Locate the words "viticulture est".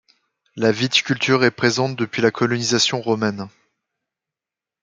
0.71-1.51